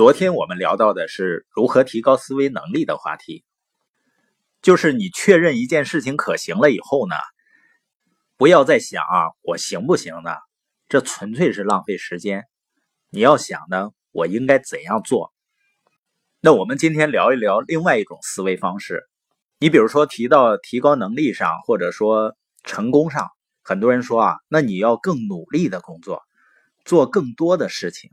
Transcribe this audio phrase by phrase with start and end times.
[0.00, 3.44] 昨天我们聊到的是如何提高思维能力的话题，
[4.62, 7.16] 就是你确认一件事情可行了以后呢，
[8.38, 10.30] 不要再想啊，我行不行呢？
[10.88, 12.46] 这纯粹是浪费时间。
[13.10, 15.34] 你要想呢，我应该怎样做？
[16.40, 19.02] 那我们今天聊一聊另外一种思维方式。
[19.58, 23.28] 你比如说提到提高能力上，或者说成功上，
[23.62, 26.22] 很多人说啊，那你要更努力的工作，
[26.86, 28.10] 做更多的事情。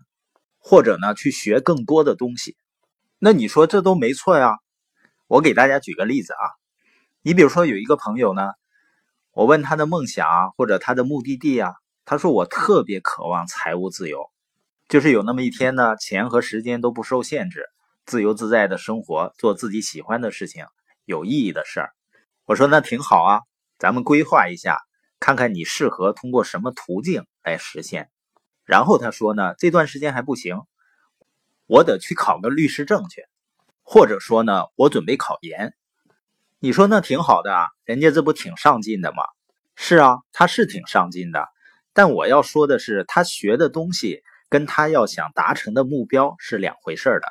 [0.59, 2.57] 或者呢，去学更多的东西，
[3.19, 4.57] 那你说这都没错呀？
[5.27, 6.43] 我给大家举个例子啊，
[7.21, 8.51] 你比如说有一个朋友呢，
[9.31, 11.73] 我问他的梦想啊或者他的目的地啊，
[12.05, 14.29] 他说我特别渴望财务自由，
[14.87, 17.65] 就是有那么一天呢，钱和时间都不受限制，
[18.05, 20.65] 自由自在的生活，做自己喜欢的事情，
[21.05, 21.91] 有意义的事儿。
[22.45, 23.41] 我说那挺好啊，
[23.77, 24.79] 咱们规划一下，
[25.19, 28.09] 看看你适合通过什么途径来实现。
[28.67, 30.57] 然后他说呢，这段时间还不行，
[31.65, 33.25] 我得去考个律师证去，
[33.81, 35.73] 或者说呢，我准备考研。
[36.59, 39.23] 你说那挺好的啊，人家这不挺上进的吗？
[39.75, 41.47] 是啊，他是挺上进的。
[41.93, 47.27] 但我要说的是，他学的东西跟他要想达成的目标是两回事的。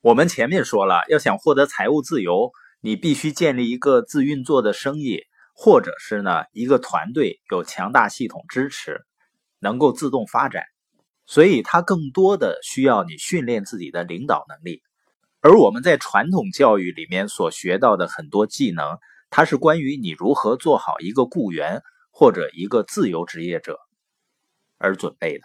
[0.00, 5.22] 我们前面说了，要想获得财务自由，你必须建立一个自运作的生意，
[5.54, 9.04] 或者是呢一个团队有强大系统支持。
[9.62, 10.64] 能够自动发展，
[11.24, 14.82] 所以它更多的需要你训练自己的领导能力。
[15.40, 18.98] 而我们在传统教育里面所学到的很多技能，
[19.30, 23.78] 它是关于你如何做好一个雇员或者一个自由职业者
[24.78, 25.44] 而准备的。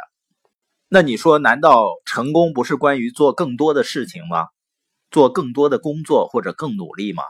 [0.89, 4.47] 那你说，难道成功不是关于做更多的事情吗？
[5.11, 7.23] 做更多的工作或者更努力吗？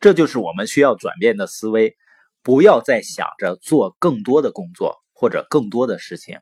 [0.00, 1.96] 这就是我们需要转变的思维，
[2.42, 4.96] 不要再想着做更多的工作。
[5.20, 6.40] 或者更多的事情，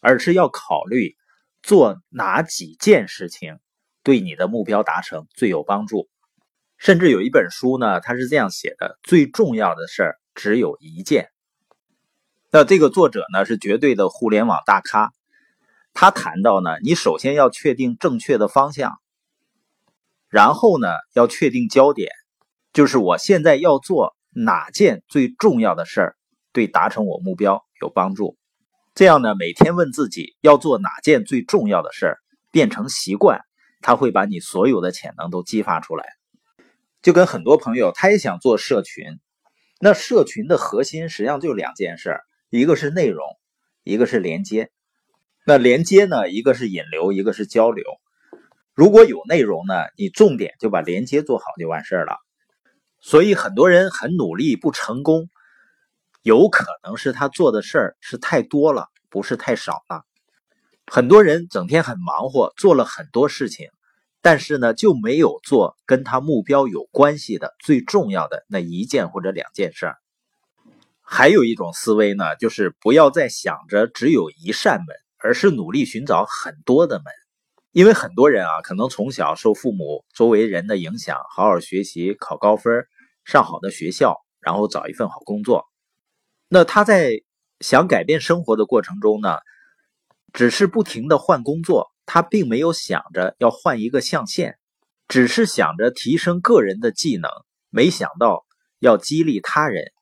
[0.00, 1.14] 而是要考虑
[1.62, 3.58] 做哪几件事情
[4.02, 6.08] 对你的目标达成最有帮助。
[6.78, 11.28] 甚至有一本书呢，它是这样写的：最重要的事儿只有一件。
[12.50, 15.12] 那这个作者呢是绝对的互联网大咖，
[15.92, 18.94] 他谈到呢，你首先要确定正确的方向，
[20.30, 22.10] 然后呢要确定焦点，
[22.72, 26.16] 就是我现在要做哪件最重要的事儿，
[26.54, 27.62] 对达成我目标。
[27.84, 28.38] 有帮助，
[28.94, 32.18] 这样呢，每天问自己要做哪件最重要的事儿，
[32.50, 33.42] 变成习惯，
[33.82, 36.06] 它会把你所有的潜能都激发出来。
[37.02, 39.04] 就跟很多朋友，他也想做社群，
[39.78, 43.22] 那社群的核心实际上就两件事，一个是内容，
[43.82, 44.70] 一个是连接。
[45.44, 47.84] 那连接呢，一个是引流，一个是交流。
[48.72, 52.16] 如果有内容呢，你重点就把连接做好就完事儿了。
[53.02, 55.28] 所以很多人很努力不成功。
[56.24, 60.04] 有可能是他做的事儿是太多了，不是太少了。
[60.86, 63.68] 很多人整天很忙活，做了很多事情，
[64.22, 69.96] 但是呢就没有做跟他目标有关系的最重要的那一件或者两件事儿。
[71.02, 77.12] 还有一种思维呢，就是不要再想着只有一扇门，而是努力寻找很多的门。
[77.72, 82.86] 因为很多人啊，可能从小受父母周围人的影响，好好学习，考高分，
[83.26, 85.66] 上好的学校，然后找一份好工作。
[86.48, 87.22] 那他在
[87.60, 89.38] 想改变生活的过程中呢，
[90.32, 94.58] 只是不停的换工作，他并没有想着要换一个象限，
[95.08, 97.30] 只是想着提升个人的技能，
[97.70, 98.44] 没想到
[98.78, 99.92] 要激励他人。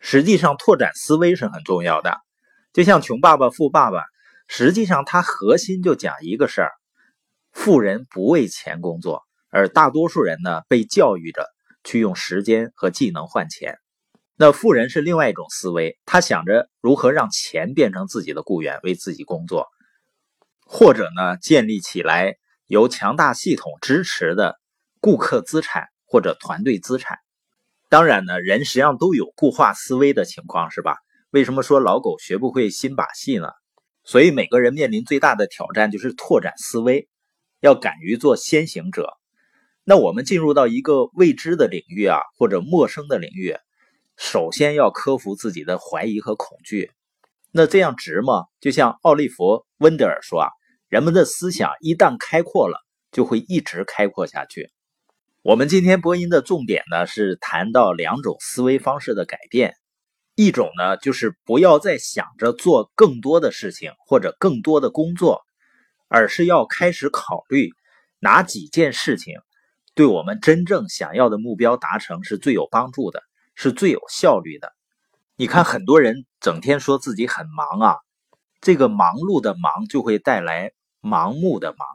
[0.00, 2.18] 实际上，拓展思维是很重要的。
[2.72, 3.98] 就像《穷爸爸富爸爸》，
[4.48, 6.72] 实际上它核心就讲一个事儿：
[7.52, 11.46] 富人不为钱工作，而大多数人呢被教育着
[11.84, 13.78] 去用时间和技能换钱。
[14.36, 19.68] 那富人是另外一种思维，他想着如何让钱变成自己的雇员，为自己工作，
[20.66, 22.34] 或者呢，建立起来
[22.66, 24.56] 由强大系统支持的
[25.00, 27.18] 顾客资产或者团队资产。
[27.88, 30.96] 当然呢，人实际上都有固化思维的情况，是吧？
[31.30, 33.48] 为什么说老狗学不会新把戏呢？
[34.02, 37.08] 所以每个人面临最大的挑战就是拓展思维，
[37.60, 39.12] 要敢于做先行者。
[39.84, 43.54] 那我们进入到一个未知的领域啊，或者陌生的领域。
[44.16, 46.92] 首先要克服自己的怀疑和恐惧，
[47.50, 48.44] 那这样值吗？
[48.60, 49.44] 就像奥利弗·
[49.78, 50.48] 温德尔说啊，
[50.88, 52.78] 人们的思想一旦开阔了，
[53.10, 54.70] 就会一直开阔下去。
[55.42, 59.74] 我们今天播音的重点呢，是谈到两种思维方式的改变，
[60.36, 65.42] 一种呢就是不要再想着做更多的事情或者更多的工作，
[66.08, 67.70] 而是要开始考虑
[68.20, 69.34] 哪几件事情
[69.94, 73.22] 对我们真正想要的目标达成是最有帮助的。
[73.54, 74.72] 是最有效率的。
[75.36, 77.96] 你看，很多人整天说自己很忙啊，
[78.60, 81.88] 这个忙碌的忙就会带来盲目的忙。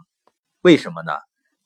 [0.61, 1.13] 为什么呢？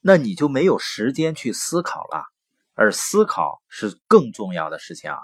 [0.01, 2.25] 那你就没有时间去思考了，
[2.73, 5.17] 而思考是更重要的事情啊。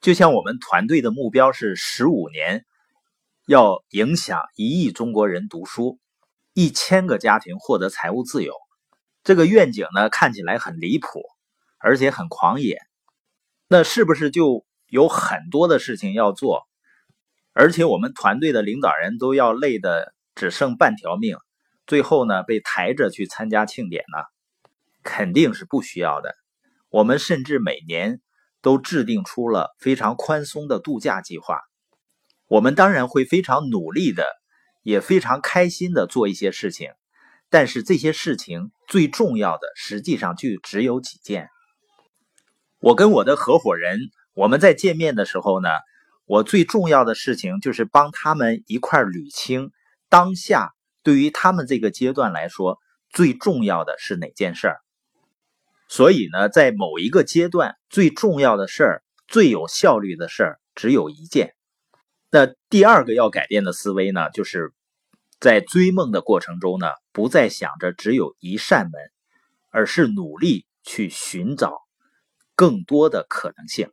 [0.00, 2.64] 就像我们团队的目标是十五年
[3.46, 5.98] 要影响一亿中国人读书，
[6.54, 8.54] 一千个家庭获得财务自由。
[9.22, 11.22] 这个愿景呢，看起来很离谱，
[11.78, 12.80] 而且很狂野。
[13.72, 16.66] 那是不是就有很多的事情要做？
[17.52, 21.36] 而且我们团队的领导人都要累得只剩半条命，
[21.86, 24.24] 最后呢被抬着去参加庆典呢？
[25.04, 26.34] 肯定是不需要的。
[26.88, 28.20] 我们甚至每年
[28.60, 31.60] 都制定出了非常宽松的度假计划。
[32.48, 34.26] 我们当然会非常努力的，
[34.82, 36.90] 也非常开心的做一些事情。
[37.48, 41.50] 但是这些事情最重要的，实际上就只有几件。
[42.80, 45.68] 我跟我的合伙人，我们在见面的时候呢，
[46.24, 49.70] 我最重要的事情就是帮他们一块捋清
[50.08, 50.72] 当下
[51.02, 52.78] 对于他们这个阶段来说
[53.10, 54.80] 最重要的是哪件事儿。
[55.88, 61.54] 所以呢，在某一个阶段，最重要的事儿、最有效率的事儿只有一件。
[62.30, 64.72] 那第二个要改变的思维呢，就是。
[65.40, 69.00] 在追梦的过程中呢，不再想着只有一扇门，
[69.70, 71.80] 而是努力去寻找
[72.60, 73.90] 更多的可能性。